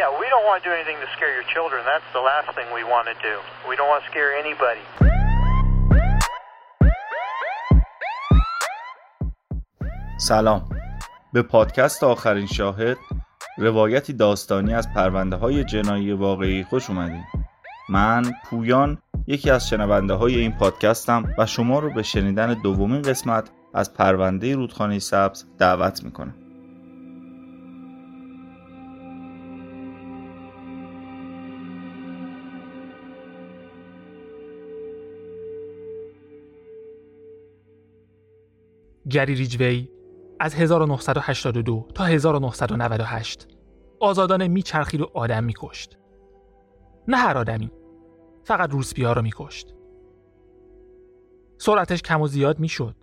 [0.00, 1.80] Yeah, we don't want to do anything to scare your children.
[1.92, 3.34] That's the last thing we want to do.
[3.70, 4.84] We don't want to scare anybody.
[10.18, 10.68] سلام
[11.32, 12.96] به پادکست آخرین شاهد
[13.58, 17.24] روایتی داستانی از پرونده های جنایی واقعی خوش اومدید
[17.88, 23.50] من پویان یکی از شنونده های این پادکستم و شما رو به شنیدن دومین قسمت
[23.74, 26.45] از پرونده رودخانه سبز دعوت می‌کنم
[39.10, 39.88] گری ریجوی
[40.40, 43.48] از 1982 تا 1998
[44.00, 45.98] آزادانه میچرخید و آدم میکشت.
[47.08, 47.70] نه هر آدمی.
[48.44, 49.74] فقط روسپیا رو میکشت.
[51.58, 52.96] سرعتش کم و زیاد می‌شد.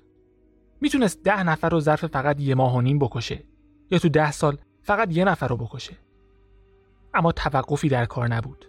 [0.82, 3.44] می‌تونست ده نفر رو ظرف فقط یه ماه و نیم بکشه
[3.92, 5.98] یا تو ده سال فقط یه نفر رو بکشه.
[7.14, 8.66] اما توقفی در کار نبود.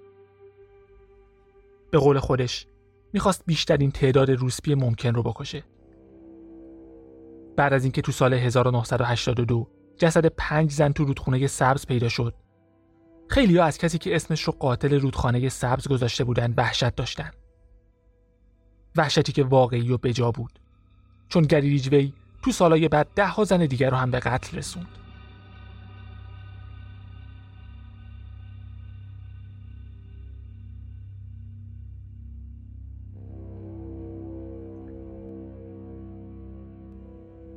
[1.90, 2.66] به قول خودش
[3.12, 5.64] می‌خواست بیشترین تعداد روسپی ممکن رو بکشه.
[7.56, 12.34] بعد از اینکه تو سال 1982 جسد پنج زن تو رودخونه سبز پیدا شد.
[13.28, 17.30] خیلی ها از کسی که اسمش رو قاتل رودخانه سبز گذاشته بودن وحشت داشتن.
[18.96, 20.58] وحشتی که واقعی و بجا بود.
[21.28, 25.03] چون گری ریجوی تو سالهای بعد ده ها زن دیگر رو هم به قتل رسوند.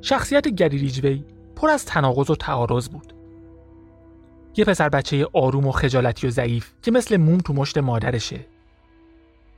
[0.08, 1.24] شخصیت گری ریجوی
[1.56, 3.12] پر از تناقض و تعارض بود.
[4.56, 8.46] یه پسر بچه آروم و خجالتی و ضعیف که مثل موم تو مشت مادرشه.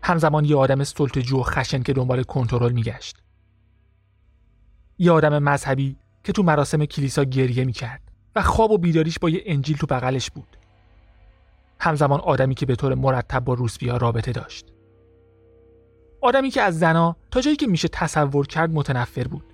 [0.02, 3.16] همزمان یه آدم سلطجو و خشن که دنبال کنترل میگشت.
[4.98, 8.02] یه آدم مذهبی که تو مراسم کلیسا گریه می‌کرد
[8.36, 10.56] و خواب و بیداریش با یه انجیل تو بغلش بود.
[11.80, 14.66] همزمان آدمی که به طور مرتب با روسبیا رابطه داشت.
[16.20, 19.49] آدمی که از زنا تا جایی که میشه تصور کرد متنفر بود.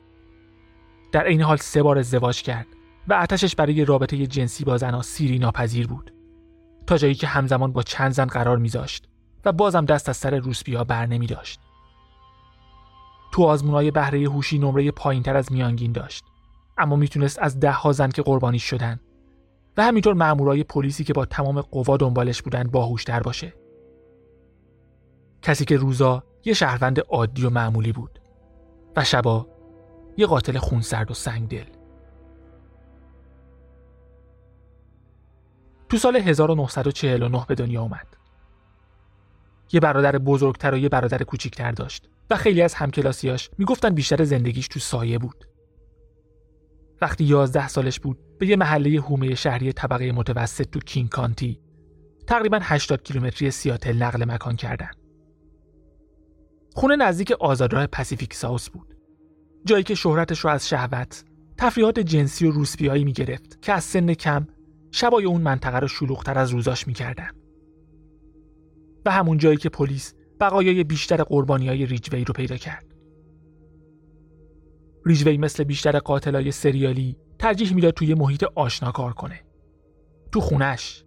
[1.17, 2.67] در این حال سه بار ازدواج کرد
[3.09, 6.13] و آتشش برای رابطه جنسی با زنها سیری ناپذیر بود.
[6.87, 9.09] تا جایی که همزمان با چند زن قرار میذاشت
[9.45, 11.61] و بازم دست از سر روسبیا بر نمی داشت.
[13.33, 16.25] تو آزمونای بهره هوشی نمره پایینتر از میانگین داشت.
[16.79, 19.01] اما می‌تونست از ده ها زن که قربانی شدن
[19.77, 23.55] و همینطور مامورای پلیسی که با تمام قوا دنبالش بودن باهوشتر باشه.
[25.43, 28.21] کسی که روزا یه شهروند عادی و معمولی بود
[28.97, 29.56] و شبا
[30.17, 31.65] یه قاتل خونسرد و سنگدل.
[35.89, 38.17] تو سال 1949 به دنیا اومد.
[39.73, 44.69] یه برادر بزرگتر و یه برادر کوچیکتر داشت و خیلی از همکلاسیاش می‌گفتن بیشتر زندگیش
[44.69, 45.49] تو سایه بود.
[47.01, 51.61] وقتی 11 سالش بود به یه محله هومه شهری طبقه متوسط تو کینگ کانتی
[52.27, 54.91] تقریبا 80 کیلومتری سیاتل نقل مکان کردن.
[56.75, 58.96] خونه نزدیک آزادراه پاسیفیک ساوس بود.
[59.67, 61.25] جایی که شهرتش رو از شهوت
[61.57, 64.47] تفریحات جنسی و روسپیایی می گرفت که از سن کم
[64.91, 67.31] شبای اون منطقه رو شلوغتر از روزاش می‌کردن.
[69.07, 72.87] و همون جایی که پلیس بقایای بیشتر قربانی های ریجوی رو پیدا کرد.
[75.07, 79.41] ریجوی مثل بیشتر قاتلای سریالی ترجیح می‌داد توی محیط آشنا کار کنه.
[80.33, 81.05] تو خونش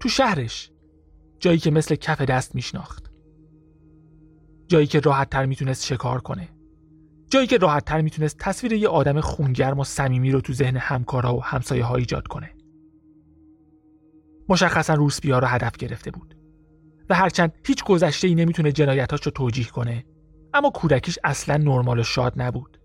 [0.00, 0.70] تو شهرش
[1.38, 3.12] جایی که مثل کف دست میشناخت.
[4.68, 6.48] جایی که راحت تر می‌تونست شکار کنه.
[7.32, 11.36] جایی که راحت تر می‌تونست تصویر یه آدم خونگرم و صمیمی رو تو ذهن همکارا
[11.36, 12.50] و همسایه ها ایجاد کنه.
[14.48, 16.36] مشخصا روسپیا رو هدف گرفته بود
[17.10, 20.04] و هرچند هیچ گذشته ای نمی‌تونه جنایتاش رو توجیه کنه
[20.54, 22.78] اما کودکیش اصلا نرمال و شاد نبود.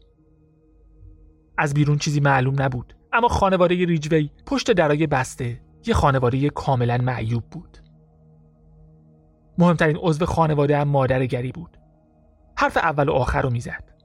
[1.58, 7.44] از بیرون چیزی معلوم نبود اما خانواده ریجوی پشت درای بسته یه خانواده کاملا معیوب
[7.52, 7.78] بود.
[9.58, 11.78] مهمترین عضو خانواده هم مادر گری بود.
[12.58, 13.97] حرف اول و آخر رو می‌زد.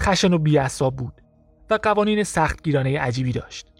[0.00, 1.20] خشن و بیعصاب بود
[1.70, 3.72] و قوانین سختگیرانه عجیبی داشت.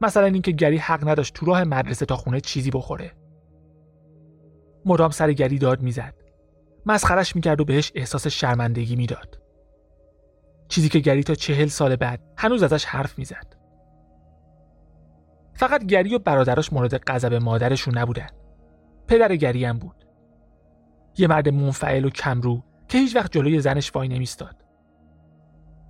[0.00, 3.12] مثلا اینکه گری حق نداشت تو راه مدرسه تا خونه چیزی بخوره.
[4.84, 6.14] مدام سر گری داد می‌زد.
[6.86, 9.42] مسخرش می‌کرد و بهش احساس شرمندگی می‌داد.
[10.68, 13.56] چیزی که گری تا چهل سال بعد هنوز ازش حرف می‌زد.
[15.54, 18.28] فقط گری و برادراش مورد غضب مادرشون نبودن.
[19.08, 20.06] پدر گری هم بود.
[21.18, 24.64] یه مرد منفعل و کمرو که هیچ وقت جلوی زنش وای نمیستاد.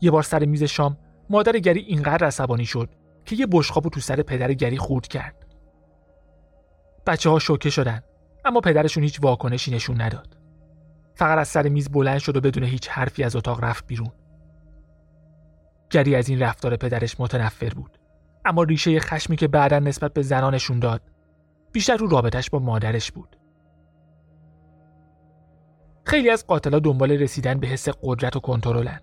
[0.01, 0.97] یه بار سر میز شام
[1.31, 2.89] مادر گری اینقدر عصبانی شد
[3.25, 5.47] که یه بشقابو تو سر پدر گری خورد کرد.
[7.07, 8.03] بچه ها شوکه شدن
[8.45, 10.37] اما پدرشون هیچ واکنشی نشون نداد.
[11.15, 14.13] فقط از سر میز بلند شد و بدون هیچ حرفی از اتاق رفت بیرون.
[15.91, 17.99] گری از این رفتار پدرش متنفر بود.
[18.45, 21.03] اما ریشه خشمی که بعدا نسبت به زنانشون داد
[21.73, 23.37] بیشتر رو رابطش با مادرش بود.
[26.05, 29.01] خیلی از قاتلا دنبال رسیدن به حس قدرت و کنترلن.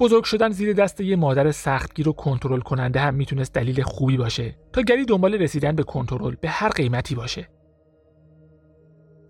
[0.00, 4.56] بزرگ شدن زیر دست یه مادر سختگیر و کنترل کننده هم می‌تونست دلیل خوبی باشه
[4.72, 7.48] تا گری دنبال رسیدن به کنترل به هر قیمتی باشه.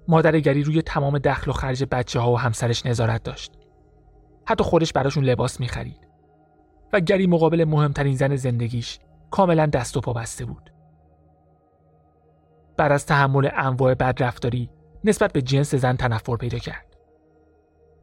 [0.09, 3.53] مادر گری روی تمام دخل و خرج بچه ها و همسرش نظارت داشت.
[4.47, 6.09] حتی خودش براشون لباس می‌خرید.
[6.93, 8.99] و گری مقابل مهمترین زن زندگیش
[9.31, 10.73] کاملا دست و پا بسته بود.
[12.77, 14.71] بعد از تحمل انواع بدرفتاری
[15.05, 16.90] نسبت به جنس زن تنفر پیدا کرد.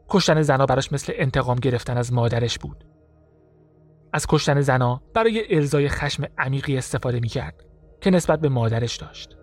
[0.09, 2.83] کشتن زنا براش مثل انتقام گرفتن از مادرش بود.
[4.13, 7.65] از کشتن زنا برای ارزای خشم عمیقی استفاده می کرد
[8.01, 9.37] که نسبت به مادرش داشت.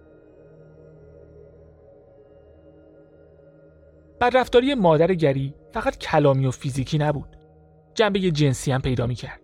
[4.20, 7.36] بدرفتاری مادر گری فقط کلامی و فیزیکی نبود.
[7.94, 9.40] جنبه جنسی هم پیدا می کرد.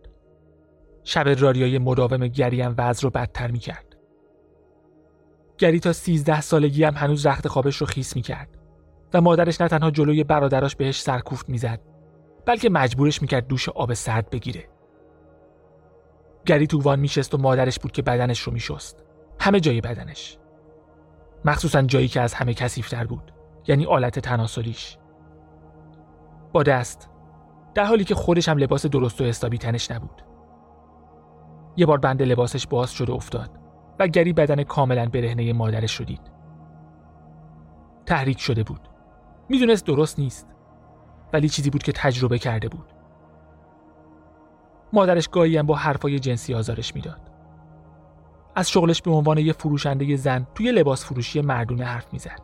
[1.04, 3.96] شب راریای مداوم گری هم وضع رو بدتر می کرد.
[5.58, 8.59] گری تا سیزده سالگی هم هنوز رخت خوابش رو خیس می کرد.
[9.14, 11.80] و مادرش نه تنها جلوی برادراش بهش سرکوفت می‌زد
[12.46, 14.68] بلکه مجبورش می‌کرد دوش آب سرد بگیره.
[16.46, 19.04] گری تو وان میشست و مادرش بود که بدنش رو میشست.
[19.40, 20.38] همه جای بدنش.
[21.44, 23.32] مخصوصا جایی که از همه کسیفتر بود
[23.66, 24.98] یعنی آلت تناسلیش.
[26.52, 27.10] با دست
[27.74, 30.22] در حالی که خودش هم لباس درست و حسابی تنش نبود.
[31.76, 33.50] یه بار بند لباسش باز شده افتاد
[33.98, 36.32] و گری بدن کاملا برهنه مادرش رو دید.
[38.06, 38.89] تحریک شده بود.
[39.50, 40.46] می‌دونست درست نیست.
[41.32, 42.92] ولی چیزی بود که تجربه کرده بود.
[44.92, 47.20] مادرش گاهی هم با حرفای جنسی آزارش می‌داد.
[48.54, 52.40] از شغلش به عنوان یه فروشنده زن توی لباس فروشی مردونه حرف می‌زد.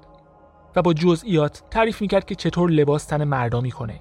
[0.77, 4.01] و با جزئیات تعریف می‌کرد که چطور لباس تن مردا می‌کنه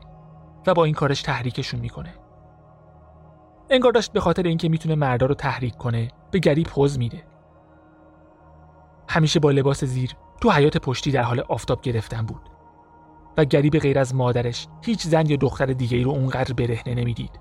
[0.67, 2.13] و با این کارش تحریکشون می‌کنه.
[3.69, 7.23] انگار داشت به خاطر اینکه می‌تونه مردا رو تحریک کنه به گری پوز میده.
[9.09, 10.11] همیشه با لباس زیر
[10.41, 12.54] تو حیات پشتی در حال آفتاب گرفتن بود.
[13.37, 16.95] و گری به غیر از مادرش هیچ زن یا دختر دیگه ای رو اونقدر برهنه
[16.95, 17.39] نمی‌دید.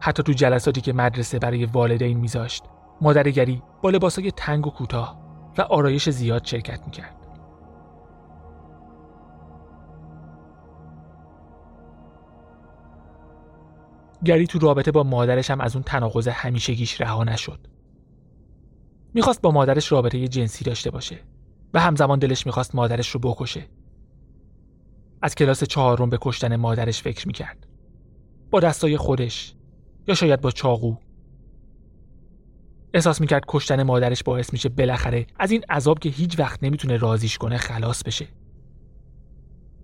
[0.00, 2.64] حتی تو جلساتی که مدرسه برای والدین میذاشت
[3.00, 5.20] مادر گری با لباسای تنگ و کوتاه
[5.58, 7.16] و آرایش زیاد شرکت می‌کرد.
[14.24, 17.66] گری تو رابطه با مادرش هم از اون تناقض همیشگیش رها نشد.
[19.14, 21.18] می‌خواست با مادرش رابطه جنسی داشته باشه
[21.74, 23.66] و همزمان دلش می‌خواست مادرش رو بکشه
[25.22, 27.66] از کلاس چهارم به کشتن مادرش فکر می‌کرد.
[28.50, 29.54] با دستای خودش
[30.08, 30.94] یا شاید با چاقو.
[32.94, 37.38] احساس می‌کرد کشتن مادرش باعث میشه بالاخره از این عذاب که هیچ وقت نمی‌تونه رازیش
[37.38, 38.26] کنه خلاص بشه.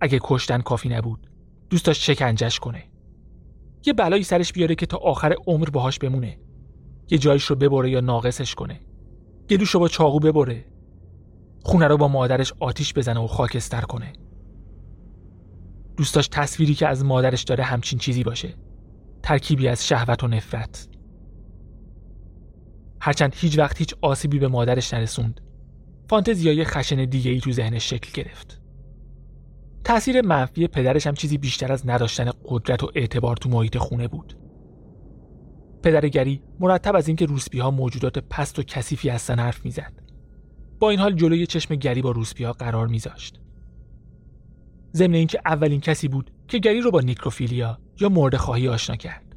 [0.01, 1.29] اگه کشتن کافی نبود
[1.69, 2.83] دوست داشت شکنجش کنه.
[3.85, 6.39] یه بلایی سرش بیاره که تا آخر عمر باهاش بمونه.
[7.09, 8.79] یه جایش رو ببره یا ناقصش کنه.
[9.49, 10.65] گلوش رو با چاقو ببره.
[11.63, 14.13] خونه رو با مادرش آتیش بزنه و خاکستر کنه.
[15.97, 18.53] دوست داشت تصویری که از مادرش داره همچین چیزی باشه.
[19.23, 20.87] ترکیبی از شهوت و نفرت.
[23.01, 25.41] هرچند هیچ وقت هیچ آسیبی به مادرش نرسوند.
[26.09, 28.61] فانتزیای خشن دیگه ای تو ذهنش شکل گرفت.
[29.83, 34.37] تأثیر منفی پدرش هم چیزی بیشتر از نداشتن قدرت و اعتبار تو محیط خونه بود.
[35.83, 39.93] پدر گری مرتب از اینکه روسپی ها موجودات پست و کثیفی هستن حرف می‌زد.
[40.79, 43.39] با این حال جلوی چشم گری با روسپی ها قرار میذاشت.
[44.93, 49.35] ضمن اینکه اولین کسی بود که گری رو با نیکروفیلیا یا مرد خواهی آشنا کرد.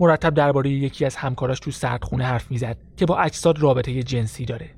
[0.00, 4.70] مرتب درباره یکی از همکاراش تو سردخونه حرف می‌زد که با اجساد رابطه جنسی داره.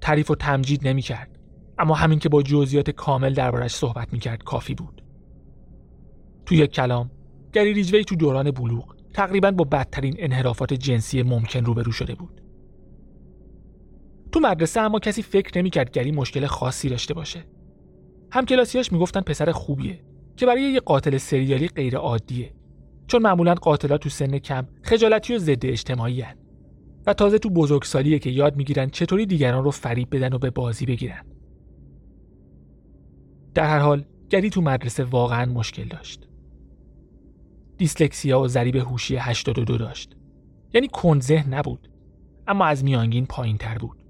[0.00, 1.38] تعریف و تمجید نمی‌کرد
[1.78, 5.02] اما همین که با جزئیات کامل دربارش صحبت می‌کرد کافی بود.
[6.46, 7.10] تو یک کلام
[7.52, 12.43] گری ریجوی تو دوران بلوغ تقریبا با بدترین انحرافات جنسی ممکن روبرو شده بود.
[14.34, 17.44] تو مدرسه اما کسی فکر نمی‌کرد گری مشکل خاصی داشته باشه.
[18.32, 20.00] همکلاسیاش می‌گفتن پسر خوبیه
[20.36, 22.54] که برای یه قاتل سریالی غیر عادیه.
[23.06, 26.36] چون معمولا قاتلات تو سن کم خجالتی و ضد اجتماعی هن.
[27.06, 30.86] و تازه تو بزرگسالیه که یاد می‌گیرن چطوری دیگران رو فریب بدن و به بازی
[30.86, 31.26] بگیرن.
[33.54, 36.28] در هر حال گری تو مدرسه واقعا مشکل داشت.
[37.76, 40.16] دیسلکسیا و ضریب هوشی 82 داشت.
[40.72, 41.88] یعنی کند نبود
[42.46, 44.03] اما از میانگین پایین تر بود.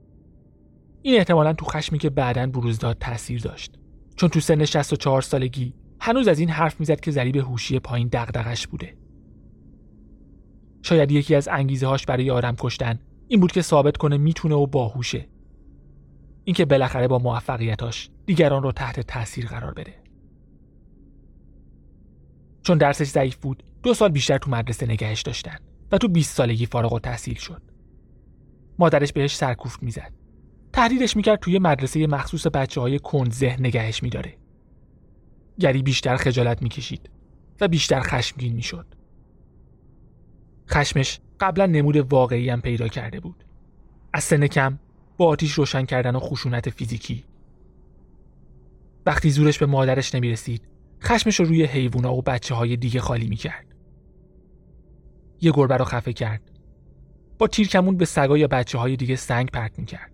[1.06, 3.78] این احتمالا تو خشمی که بعدا بروز داد تاثیر داشت.
[4.16, 8.66] چون تو سن 64 سالگی هنوز از این حرف می‌زد که ذریب هوشی پایین دغدغش
[8.66, 8.96] بوده.
[10.82, 14.66] شاید یکی از انگیزه هاش برای آدم کشتن این بود که ثابت کنه می‌تونه و
[14.66, 15.28] باهوشه.
[16.44, 19.94] اینکه بالاخره با موفقیتاش دیگران رو تحت تاثیر قرار بده.
[22.62, 25.56] چون درسش ضعیف بود دو سال بیشتر تو مدرسه نگهش داشتن
[25.92, 27.62] و تو 20 سالگی فارغ و تحصیل شد.
[28.78, 30.23] مادرش بهش سرکوفت می‌زد.
[30.74, 34.36] تهدیدش می‌کرد توی مدرسه مخصوص بچه های کند ذهن نگهش میداره.
[35.58, 37.10] گری بیشتر خجالت می‌کشید
[37.60, 38.86] و بیشتر خشمگین می‌شد.
[40.70, 43.44] خشمش قبلا نمود واقعی هم پیدا کرده بود.
[44.12, 44.78] از سن کم
[45.16, 47.24] با آتیش روشن کردن و خشونت فیزیکی.
[49.06, 50.68] وقتی زورش به مادرش نمی‌رسید
[51.02, 53.66] خشمش رو روی حیوونا و بچه های دیگه خالی می‌کرد.
[55.40, 56.50] یه گربه رو خفه کرد.
[57.38, 60.13] با تیرکمون به سگا یا بچه های دیگه سنگ پرت می‌کرد.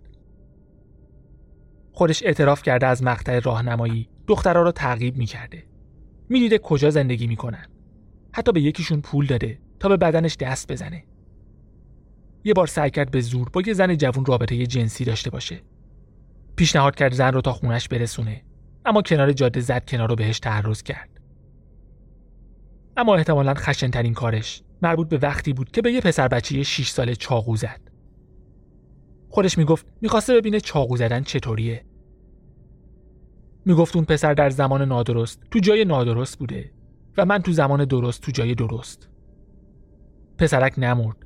[2.01, 4.09] خودش اعتراف کرده از مقطع راهنمایی.
[4.27, 5.63] دخترها رو تعقیب می‌کرده.
[6.29, 7.65] می‌دیده کجا زندگی می‌کنن.
[8.31, 11.03] حتی به یکیشون پول داده تا به بدنش دست بزنه.
[12.43, 15.61] یه بار سعی کرد به زور با یه زن جوون رابطه جنسی داشته باشه.
[16.55, 18.43] پیشنهاد کرد زن رو تا خونش برسونه.
[18.85, 21.09] اما کنار جاده زد کنار رو بهش تعرض کرد.
[22.97, 27.15] اما احتمالا خشنترین کارش مربوط به وقتی بود که به یه پسر بچه 6 ساله
[27.15, 27.81] چاقو زد.
[29.29, 31.85] خودش می‌گفت می‌خواسته ببینه چاقو زدن چطوریه؟
[33.65, 36.71] می‌گفت اون پسر در زمان نادرست تو جای نادرست بوده
[37.17, 39.09] و من تو زمان درست تو جای درست.
[40.37, 41.17] پسرک نمرد.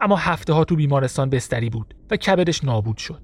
[0.00, 3.22] اما هفته ها تو بیمارستان بستری بود و کبدش نابود شد.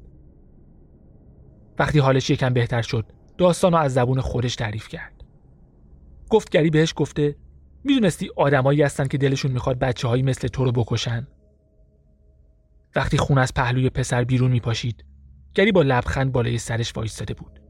[1.78, 3.06] وقتی حالش یکم بهتر شد
[3.38, 5.24] داستان از زبون خودش تعریف کرد.
[6.30, 7.36] گفت گری بهش گفته
[7.84, 11.26] می‌دونستی آدمایی هستن که دلشون می‌خواد بچه هایی مثل تو رو بکشن.
[12.96, 15.04] وقتی خون از پهلوی پسر بیرون میپاشید
[15.54, 17.60] گری با لبخند بالای سرش وایستاده بود.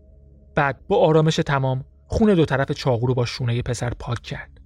[0.56, 4.60] بعد با آرامش تمام خون دو طرف چاقو رو با شونه پسر پاک کرد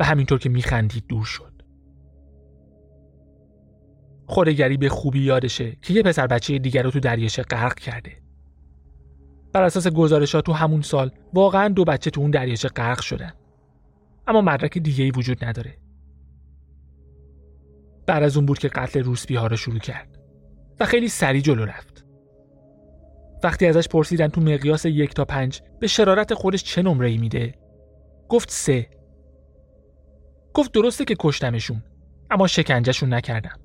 [0.00, 1.62] و همینطور که میخندید دور شد.
[4.26, 8.12] خودگری به خوبی یادشه که یه پسر بچه دیگر رو تو دریاچه غرق کرده.
[9.52, 13.32] بر اساس گزارشات تو همون سال واقعا دو بچه تو اون دریاچه غرق شدن.
[14.26, 15.78] اما مدرک دیگه ای وجود نداره.
[18.06, 20.18] بعد از اون بود که قتل روسبی ها رو شروع کرد
[20.80, 21.93] و خیلی سریع جلو رفت.
[23.44, 27.54] وقتی ازش پرسیدن تو مقیاس یک تا پنج به شرارت خودش چه نمره ای میده؟
[28.28, 28.86] گفت سه.
[30.54, 31.82] گفت درسته که کشتمشون
[32.30, 33.58] اما شکنجهشون نکردم.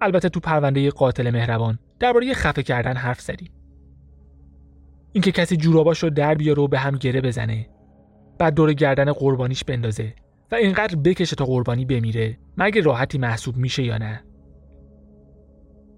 [0.00, 3.52] البته تو پرونده قاتل مهربان درباره خفه کردن حرف زدیم.
[5.12, 7.68] اینکه کسی جوراباش رو در بیاره و به هم گره بزنه
[8.38, 10.14] بعد دور گردن قربانیش بندازه
[10.52, 14.24] و اینقدر بکشه تا قربانی بمیره مگه راحتی محسوب میشه یا نه؟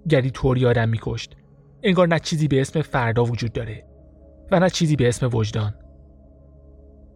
[0.09, 1.37] گری طوری آدم میکشت.
[1.85, 3.87] انگار نه چیزی به اسم فردا وجود داره
[4.51, 5.75] و نه چیزی به اسم وجدان.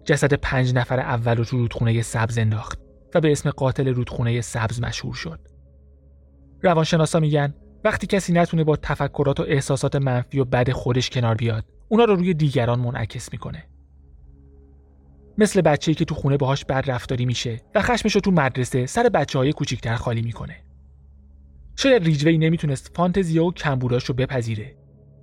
[0.05, 2.79] جسد پنج نفر اول رو تو رودخونه سبز انداخت
[3.15, 5.41] و به اسم قاتل رودخونه سبز مشهور شد.
[6.63, 11.65] روانشناسا میگن وقتی کسی نتونه با تفکرات و احساسات منفی و بد خودش کنار بیاد
[11.89, 13.65] اونا رو روی دیگران منعکس می‌کنه.
[15.39, 19.09] مثل بچه‌ای که تو خونه باهاش بد رفتاری میشه و خشمش رو تو مدرسه سر
[19.09, 20.57] بچه های کوچیکتر خالی می‌کنه.
[21.81, 24.77] شاید ریجوی نمی‌تونست فانتزیا و کمبوداش رو بپذیره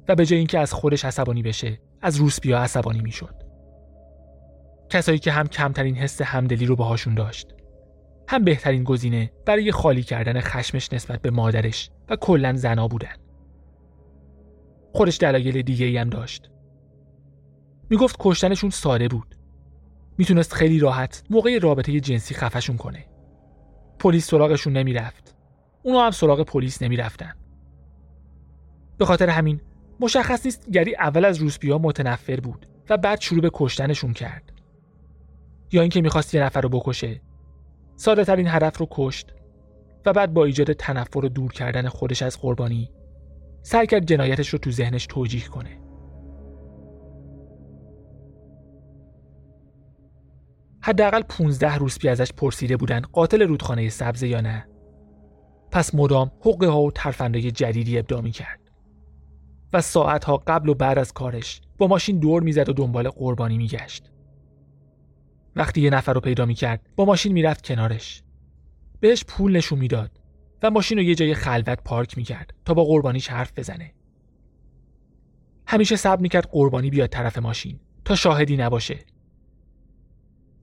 [0.08, 3.36] و به جای اینکه از خودش عصبانی بشه از روسپیا عصبانی می‌شد.
[4.90, 7.48] کسایی که هم کمترین حس همدلی رو باهاشون داشت
[8.28, 13.16] هم بهترین گزینه برای خالی کردن خشمش نسبت به مادرش و کلا زنا بودن.
[14.94, 16.50] خودش دلایل دیگه ای هم داشت.
[17.90, 19.36] می‌گفت کشتنشون ساده بود.
[20.18, 23.06] می‌تونست خیلی راحت موقع رابطه جنسی خفشون کنه.
[24.00, 25.35] پلیس سراغشون نمی‌رفت.
[25.86, 27.34] اونا هم سراغ پلیس نمی‌رفتن.
[28.98, 29.62] به خاطر همین
[30.00, 34.52] مشخص نیست گری اول از روسپیا متنفر بود و بعد شروع به کشتنشون کرد.
[35.72, 37.22] یا اینکه می‌خواست یه نفر رو بکشه.
[37.96, 39.34] ساده ترین هدف رو کشت
[40.06, 42.92] و بعد با ایجاد تنفر و دور کردن خودش از قربانی
[43.62, 45.80] سعی کرد جنایتش رو تو ذهنش توجیه کنه.
[50.82, 54.68] حداقل 15 روز ازش پرسیده بودن قاتل رودخانه سبز یا نه.
[55.72, 58.60] پس مدام حقه ها و ترفنده جدیدی ابدا می کرد
[59.74, 63.58] و ساعت ها قبل و بعد از کارش با ماشین دور می‌زد و دنبال قربانی
[63.58, 64.12] میگشت.
[65.56, 68.24] وقتی یه نفر رو پیدا می‌کرد با ماشین می‌رفت کنارش.
[69.00, 70.12] بهش پول نشون می‌داد
[70.64, 73.94] و ماشین رو یه جای خلوت پارک می‌کرد تا با قربانیش حرف بزنه.
[75.68, 79.00] همیشه صبر می‌کرد قربانی بیاد طرف ماشین تا شاهدی نباشه.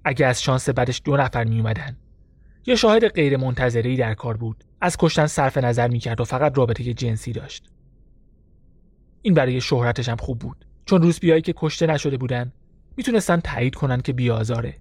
[0.04, 1.62] اگه از شانس بعدش دو نفر می
[2.66, 4.64] یا شاهد غیر منتظری در کار بود.
[4.80, 7.70] از کشتن صرف نظر می‌کرد و فقط رابطه جنسی داشت.
[9.22, 10.64] این برای شهرتش هم خوب بود.
[10.84, 12.52] چون روسبیایی که کشته نشده بودن
[12.96, 14.78] می‌تونستن تایید کنن که بیازاره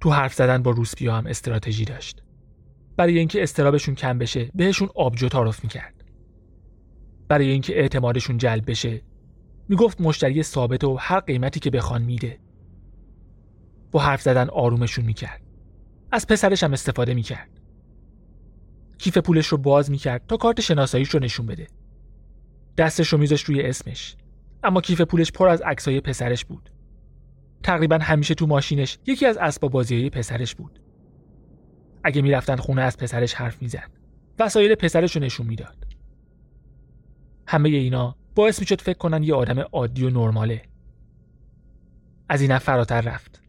[0.00, 2.22] تو حرف زدن با روسپیا هم استراتژی داشت.
[2.96, 6.04] برای اینکه استرابشون کم بشه بهشون آبجو تعارف می‌کرد.
[7.28, 9.02] برای اینکه اعتمادشون جلب بشه
[9.68, 12.38] می‌گفت مشتری ثابت و هر قیمتی که بخوان میده.
[13.94, 15.40] با حرف زدن آرومشون می‌کرد
[16.12, 17.60] از پسرش هم استفاده می‌کرد.
[18.98, 21.66] کیف پولش رو باز می‌کرد تا کارت شناساییش رو نشون بده.
[22.76, 24.16] دستش رو میذاشت روی اسمش.
[24.62, 26.70] اما کیف پولش پر از عکسای پسرش بود.
[27.62, 30.80] تقریبا همیشه تو ماشینش یکی از اسباب بازی پسرش بود.
[32.04, 33.90] اگه می‌رفتن خونه از پسرش حرف می‌زد.
[34.38, 35.86] وسایل پسرش رو نشون می‌داد.
[37.46, 40.62] همه اینا باعث می‌شد فکر کنن یه آدم عادی و نرماله.
[42.28, 43.43] از این فراتر رفت.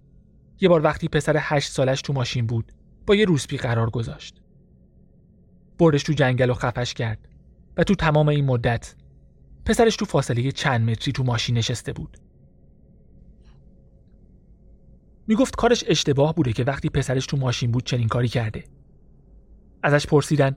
[0.62, 2.72] یه بار وقتی پسر هشت سالش تو ماشین بود
[3.08, 4.42] با یه روسپی قرار گذاشت.
[5.78, 7.28] بردش تو جنگل و خفش کرد
[7.78, 8.96] و تو تمام این مدت
[9.66, 12.18] پسرش تو فاصله چند متری تو ماشین نشسته بود.
[15.28, 18.64] می‌گفت کارش اشتباه بوده که وقتی پسرش تو ماشین بود چنین کاری کرده.
[19.84, 20.56] ازش پرسیدن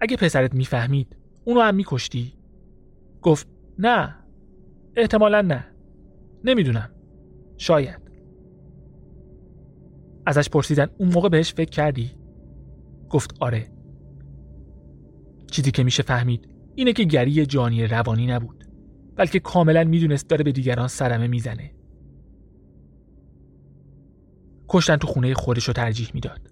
[0.00, 2.38] اگه پسرت می‌فهمید اونو هم میکشتی؟
[3.22, 3.48] گفت
[3.78, 4.16] نه
[4.96, 5.64] احتمالا نه
[6.44, 6.90] نمی‌دونم
[7.56, 8.05] شاید
[10.26, 10.86] ازش پرسیدن.
[10.98, 12.10] اون موقع بهش فکر کردی؟
[13.10, 13.70] گفت آره.
[15.50, 18.64] چیزی که میشه فهمید اینه که گری جانی روانی نبود
[19.16, 21.74] بلکه کاملا می‌دونست داره به دیگران سرمه می‌زنه.
[24.68, 26.50] کشتن تو خونه خودش رو ترجیح می‌داد.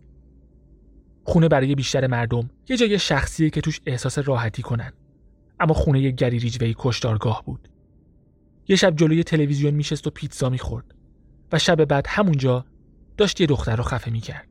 [1.22, 4.92] خونه برای بیشتر مردم یه جای شخصیه که توش احساس راحتی کنن.
[5.60, 7.68] اما خونه گری ریجوی کشتارگاه بود.
[8.68, 10.94] یه شب جلوی تلویزیون میشست و پیتزا می‌خورد
[11.52, 12.64] و شب بعد همونجا
[13.16, 14.48] داشت یه دختر رو خفه می‌کرد.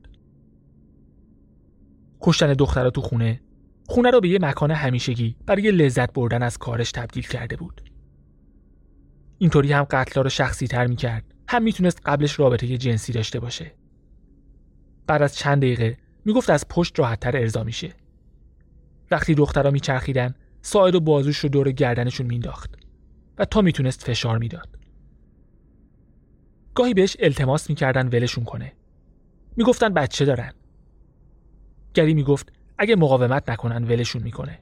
[2.20, 3.40] کشتن دختر تو خونه
[3.86, 7.90] خونه رو به یه مکان همیشگی برای لذت بردن از کارش تبدیل کرده بود.
[9.38, 11.34] اینطوری هم قتلا رو شخصی تر می‌کرد.
[11.48, 13.74] هم می‌تونست قبلش رابطه جنسی داشته باشه.
[15.06, 17.92] بعد از چند دقیقه می‌گفت از پشت راحتتر ارضا میشه.
[19.10, 22.74] وقتی دخترها میچرخیدن ساعد و بازوش رو دور گردنشون مینداخت
[23.38, 24.78] و تا می‌تونست فشار می‌داد.
[26.74, 28.72] گاهی بهش التماس می‌کردن ولشون کنه.
[29.56, 30.52] می‌گفتن بچه دارن.
[31.94, 34.58] گری می‌گفت اگه مقاومت نکنن ولشون می‌کنه.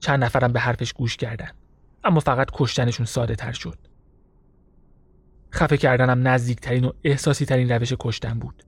[0.00, 1.50] چند نفرم به حرفش گوش کردن
[2.04, 3.78] اما فقط کشتنشون ساده تر شد.
[5.54, 8.62] خفه کردنم نزدیکترین و احساسی ترین روش کشتن بود.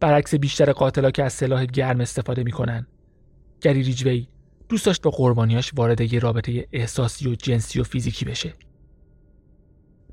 [0.00, 2.86] برعکس بیشتر قاتلا که از سلاح گرم استفاده می‌کنن
[3.60, 4.28] گری ریجوی
[4.68, 8.54] دوست داشت با قربانیاش وارد یه رابطه احساسی و جنسی و فیزیکی بشه.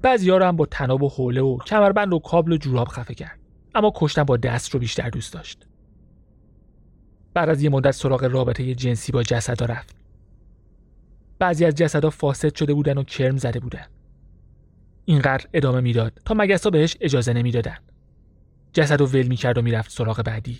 [0.02, 3.40] بعضی‌ها رو هم با تناب و حوله و کمربند و کابل و جوراب خفه کرد.
[3.76, 5.68] اما کشتن با دست رو بیشتر دوست داشت.
[7.34, 9.96] بعد از یه مدت سراغ رابطه جنسی با جسدا رفت.
[11.40, 13.86] بعضی از جسدا فاسد شده بودن و کرم زده بودن.
[15.06, 17.78] اینقدر ادامه می‌داد تا مگسا بهش اجازه نمی‌دادن.
[18.74, 20.60] جسد و ول می‌کرد و می‌رفت سراغ بعدی.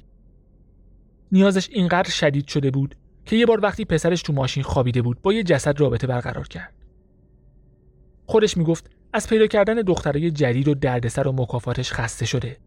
[1.32, 2.96] نیازش اینقدر شدید شده بود
[3.26, 6.74] که یه بار وقتی پسرش تو ماشین خوابیده بود با یه جسد رابطه برقرار کرد.
[8.26, 12.58] خودش می‌گفت از پیدا کردن دخترای جدید و دردسر و مکافاتش خسته شده.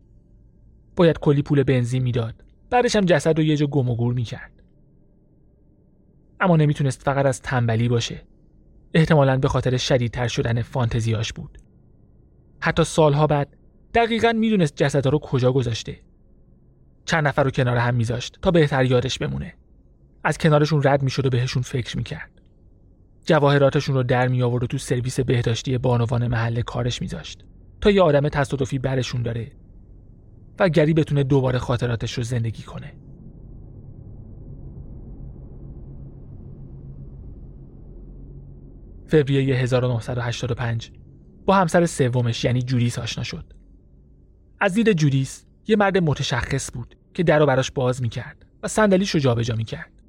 [0.96, 2.44] باید کلی پول بنزین می‌داد.
[2.70, 4.62] بعدش هم جسد رو یه جا گم و گور می‌کرد.
[6.40, 8.22] اما نمی‌تونست فقط از تنبلی باشه.
[8.94, 11.59] احتمالا به خاطر شدیدتر شدن فانتزیاش بود.
[12.61, 13.57] حتی سالها بعد
[13.94, 16.00] دقیقا می‌دونست جسدها رو کجا گذاشته.
[17.05, 19.55] چند نفر رو کنار هم میذاشت تا بهتر یادش بمونه.
[20.24, 22.30] از کنارشون رد می‌شد و بهشون فکر می‌کرد.
[23.31, 27.45] جواهراتشون رو در می آورد و تو سرویس بهداشتی بانوان محل کارش میذاشت.
[27.81, 29.53] تا یه آدم تصادفی برشون داره
[30.59, 32.93] و گری بتونه دوباره خاطراتش رو زندگی کنه.
[39.07, 40.93] فوریه 1985
[41.47, 43.53] با همسر سومش یعنی جودیس آشنا شد.
[44.61, 49.11] از دید جودیس یه مرد متشخص بود که در رو براش باز می‌کرد و صندلیش
[49.11, 50.00] رو جابجا می‌کرد.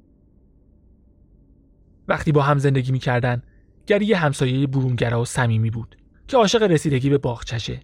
[2.08, 3.42] وقتی با هم زندگی می‌کردن
[3.86, 5.96] گری یه همسایه برونگرا و صمیمی بود
[6.28, 7.80] که عاشق رسیدگی به باغچشه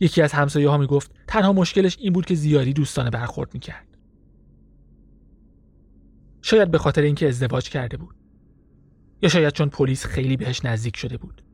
[0.00, 3.86] یکی از همسایه ها می‌گفت تنها مشکلش این بود که زیادی دوستانه برخورد می‌کرد.
[6.42, 8.14] شاید به خاطر اینکه ازدواج کرده بود.
[9.22, 11.44] یا شاید چون پلیس خیلی بهش نزدیک شده بود.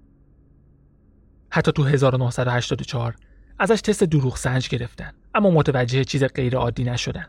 [1.50, 3.16] حتی تو 1984
[3.58, 7.26] ازش تست دروغ سنج گرفتن اما متوجه چیز غیر عادی نشدن.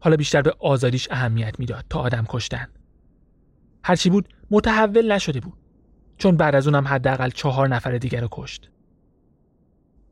[0.00, 2.68] حالا بیشتر به آزادیش اهمیت می‌داد تا آدم کشتن.
[3.84, 5.58] هرچی بود متحول نشده بود.
[6.18, 8.70] چون بعد از اونم حداقل چهار نفر دیگر رو کشت.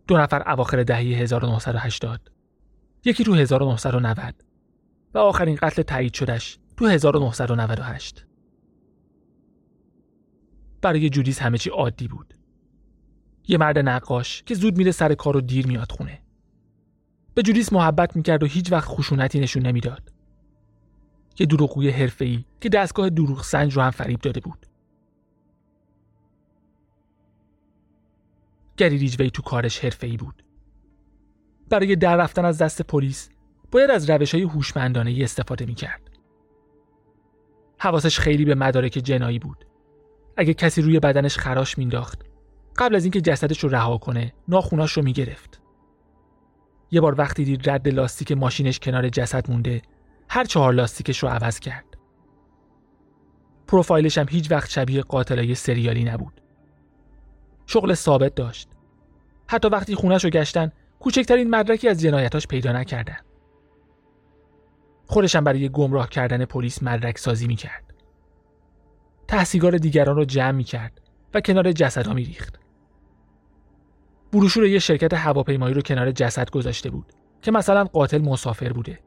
[0.07, 2.31] دو نفر اواخر دهه 1980
[3.05, 4.35] یکی تو 1990
[5.15, 8.27] و آخرین قتل تایید شدش تو 1998
[10.83, 12.35] برای جودیس همه چی عادی بود.
[13.49, 16.23] یه مرد نقاش که زود میره سر کار و دیر میاد خونه.
[17.35, 20.13] به جودیس محبت می‌کرد و هیچ وقت خشونتی نشون نمی‌داد
[21.39, 24.67] یه دروغگوی حرفه‌ای که دستگاه دروغ سنج رو هم فریب داده بود
[28.77, 30.43] گری ریجوی تو کارش حرفه‌ای بود.
[31.69, 33.31] برای در رفتن از دست پلیس
[33.71, 36.11] باید از روش های هوشمندانه استفاده می کرد.
[37.79, 39.65] حواسش خیلی به مدارک جنایی بود.
[40.37, 42.23] اگه کسی روی بدنش خراش مینداخت
[42.77, 45.61] قبل از اینکه جسدش رو رها کنه ناخوناش رو می‌گرفت.
[46.91, 49.83] یه بار وقتی دید رد لاستیک ماشینش کنار جسد مونده
[50.29, 51.85] هر چهار لاستیکش رو عوض کرد.
[53.67, 56.41] پروفایلش هم هیچ وقت شبیه قاتلای سریالی نبود.
[57.67, 58.69] شغل ثابت داشت.
[59.49, 63.17] حتی وقتی خونش رو گشتن کوچکترین مدرکی از جنایتاش پیدا نکردن.
[65.07, 67.95] خودشم برای گمراه کردن پلیس مدرک سازی می‌کرد.
[69.29, 71.01] تحصیگار دیگران رو جمع می‌کرد
[71.35, 72.59] و کنار جسدها میریخت.
[74.33, 77.13] بروشور یه شرکت هواپیمایی رو کنار جسد گذاشته بود
[77.43, 78.99] که مثلا قاتل مسافر بوده.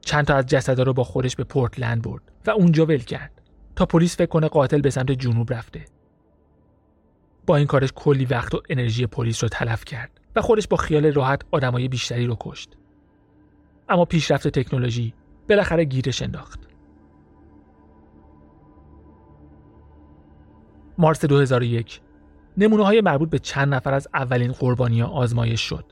[0.00, 3.42] چند تا از جسدها رو با خودش به پورتلند برد و اونجا ول کرد
[3.76, 5.84] تا پلیس فکر کنه قاتل به سمت جنوب رفته.
[7.46, 11.12] با این کارش کلی وقت و انرژی پلیس رو تلف کرد و خودش با خیال
[11.12, 12.70] راحت آدمای بیشتری رو کشت.
[13.88, 15.14] اما پیشرفت تکنولوژی
[15.48, 16.60] بالاخره گیرش انداخت.
[20.98, 22.00] مارس 2001
[22.56, 25.84] نمونه های مربوط به چند نفر از اولین قربانی ها آزمایش شد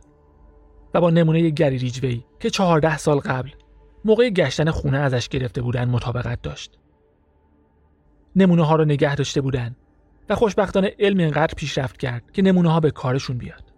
[0.94, 3.51] و با نمونه گری ریجوی که 14 سال قبل
[4.05, 6.79] موقع گشتن خونه ازش گرفته بودن مطابقت داشت.
[8.37, 9.77] نمونه ها رو نگه داشته بودن
[10.29, 13.72] و خوشبختانه علم اینقدر پیشرفت کرد که نمونه ها به کارشون بیاد.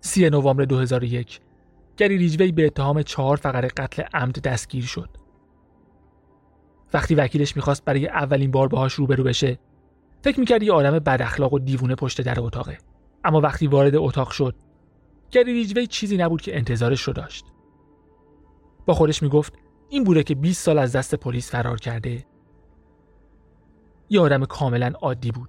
[0.00, 1.40] 3 نوامبر 2001
[1.96, 5.08] گری ریجوی به اتهام چهار فقره قتل عمد دستگیر شد.
[6.94, 9.58] وقتی وکیلش می‌خواست برای اولین بار باهاش روبرو بشه
[10.26, 12.78] فکر می‌کرد یه آدم بد اخلاق و دیوونه پشت در اتاقه.
[13.24, 14.54] اما وقتی وارد اتاق شد
[15.30, 17.44] گری ریجوی چیزی نبود که انتظارش رو داشت.
[18.86, 19.52] با خودش می‌گفت
[19.88, 22.26] این بوده که 20 سال از دست پلیس فرار کرده.
[24.08, 25.48] یه آدم کاملا عادی بود.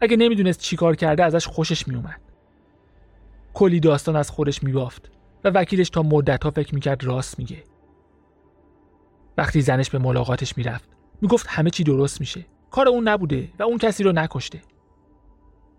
[0.00, 2.20] اگه نمی‌دونست چیکار کرده ازش خوشش میومد
[3.54, 5.10] کلی داستان از خودش میبافت
[5.44, 7.64] و وکیلش تا مدت ها فکر می‌کرد راست میگه.
[9.38, 10.88] وقتی زنش به ملاقاتش می‌رفت
[11.20, 12.46] می‌گفت همه چی درست میشه.
[12.74, 14.60] کار اون نبوده و اون کسی رو نکشته.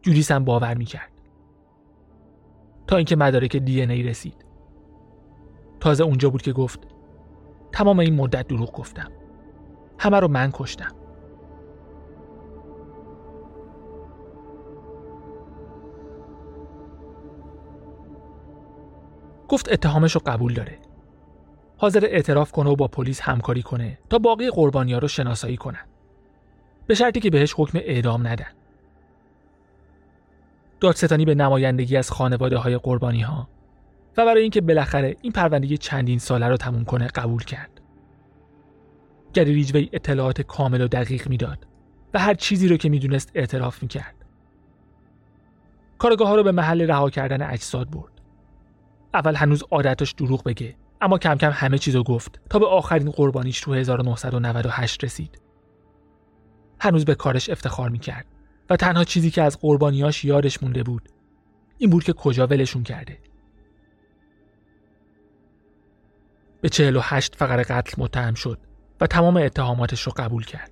[0.01, 1.11] جوریس هم باور می‌کرد.
[2.87, 4.45] تا اینکه مدارک دی ای رسید.
[5.79, 6.79] تازه اونجا بود که گفت
[7.71, 9.11] تمام این مدت دروغ گفتم.
[9.99, 10.91] همه رو من کشتم.
[19.47, 20.79] گفت اتهامش رو قبول داره.
[21.77, 25.94] حاضر اعتراف کنه و با پلیس همکاری کنه تا باقی قربانیا رو شناسایی کنن.
[26.87, 28.51] به شرطی که بهش حکم اعدام ندن.
[30.79, 33.47] دادستانی به نمایندگی از خانواده های قربانی ها
[34.17, 37.81] و برای اینکه بالاخره این پرونده چندین ساله رو تموم کنه قبول کرد.
[39.33, 41.67] گری ریجوی اطلاعات کامل و دقیق می‌داد
[42.13, 44.15] و هر چیزی رو که می‌دونست اعتراف می‌کرد.
[45.97, 48.11] کارگاه ها رو به محل رها کردن اجساد برد.
[49.13, 53.61] اول هنوز عادتش دروغ بگه اما کم کم همه چیزو گفت تا به آخرین قربانیش
[53.61, 55.44] تو 1998 رسید.
[56.79, 58.25] هنوز به کارش افتخار می‌کرد
[58.69, 61.09] و تنها چیزی که از قربانیاش یادش مونده بود
[61.77, 63.17] این بود که کجا ولشون کرده.
[66.61, 68.59] به 48 فقر قتل متهم شد
[69.01, 70.71] و تمام اتهاماتش رو قبول کرد.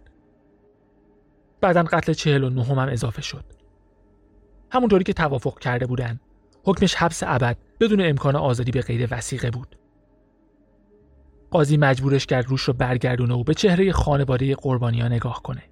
[1.62, 3.46] بعدا قتل 49 هم اضافه شد.
[4.72, 6.20] همونطوری که توافق کرده بودن
[6.64, 9.76] حکمش حبس ابد بدون امکان آزادی به غیر وسیقه بود.
[11.52, 15.64] قاضی مجبورش کرد روش رو برگردونه و به چهره خانواده قربانیا نگاه کنه.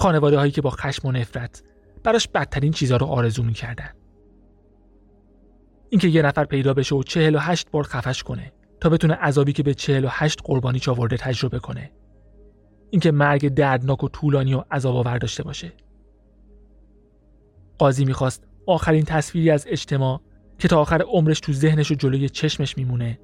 [0.00, 1.62] خانواده هایی که با خشم و نفرت
[2.04, 3.90] براش بدترین چیزها رو آرزو می‌کردن.
[5.88, 9.52] اینکه یه نفر پیدا بشه و چهل و هشت بار خفش کنه تا بتونه عذابی
[9.52, 11.90] که به چهل و هشت قربانی چاورده تجربه کنه.
[12.90, 15.72] اینکه مرگ دردناک و طولانی و عذاب آور داشته باشه.
[17.78, 20.20] قاضی می‌خواست آخرین تصویری از اجتماع
[20.58, 23.18] که تا آخر عمرش تو ذهنش و جلوی چشمش میمونه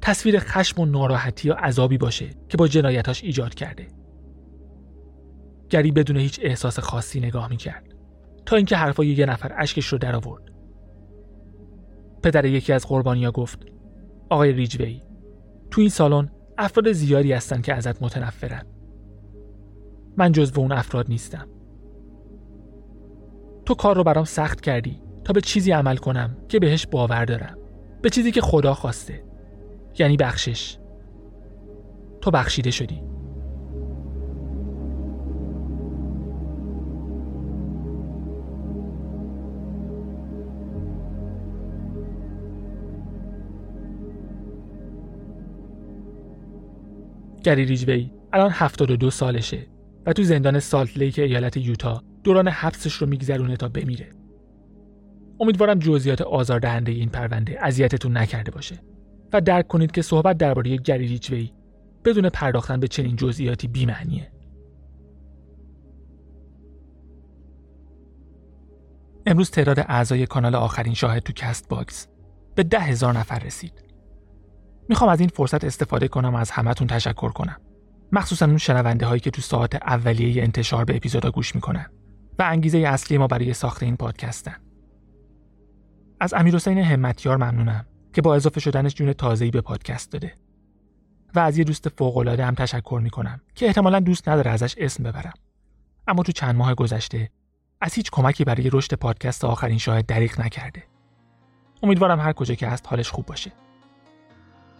[0.00, 3.86] تصویر خشم و ناراحتی و عذابی باشه که با جنایتاش ایجاد کرده.
[5.70, 7.94] گری بدون هیچ احساس خاصی نگاه می‌کرد
[8.46, 10.42] تا اینکه حرفای یه نفر اشکش رو در آورد.
[12.22, 13.66] پدر یکی از قربانیا گفت
[14.30, 15.00] آقای ریجوی
[15.70, 18.66] تو این سالن افراد زیادی هستن که ازت متنفرن.
[20.16, 21.48] من جزو اون افراد نیستم.
[23.66, 27.58] تو کار رو برام سخت کردی تا به چیزی عمل کنم که بهش باور دارم.
[28.02, 29.24] به چیزی که خدا خواسته.
[29.98, 30.78] یعنی بخشش
[32.20, 33.02] تو بخشیده شدی
[47.46, 49.66] گری ریجوی الان 72 سالشه
[50.06, 54.10] و تو زندان سالت لیک ایالت یوتا دوران حبسش رو میگذرونه تا بمیره.
[55.40, 58.78] امیدوارم جزئیات آزاردهنده این پرونده اذیتتون نکرده باشه
[59.32, 61.52] و درک کنید که صحبت درباره گری ریجوی
[62.04, 64.32] بدون پرداختن به چنین جزئیاتی بی‌معنیه.
[69.26, 72.08] امروز تعداد اعضای کانال آخرین شاهد تو Castbox
[72.54, 73.85] به ده هزار نفر رسید.
[74.88, 77.56] می‌خوام از این فرصت استفاده کنم و از همتون تشکر کنم.
[78.12, 81.86] مخصوصا اون شنونده هایی که تو ساعت اولیه انتشار به اپیزودا گوش می‌کنن
[82.38, 84.56] و انگیزه اصلی ما برای ساخت این پادکستن.
[86.20, 90.34] از حسین همتیار ممنونم که با اضافه شدنش جون تازه‌ای به پادکست داده.
[91.34, 95.34] و از یه دوست فوق‌العاده هم تشکر می‌کنم که احتمالا دوست نداره ازش اسم ببرم.
[96.08, 97.30] اما تو چند ماه گذشته
[97.80, 100.82] از هیچ کمکی برای رشد پادکست آخرین شاهد دریغ نکرده.
[101.82, 103.52] امیدوارم هر کجا که هست حالش خوب باشه.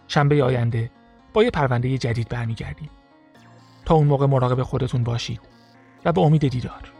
[0.07, 0.91] شنبه آینده
[1.33, 2.89] با یه پرونده جدید برمیگردیم.
[3.85, 5.41] تا اون موقع مراقب خودتون باشید
[6.05, 6.91] و به امید دیدار.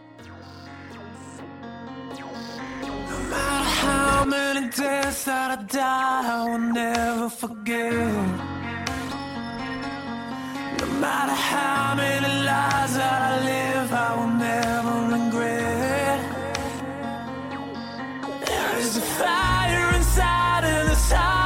[19.20, 21.37] Where is your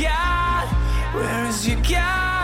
[0.00, 0.68] God?
[1.14, 2.39] Where is your God?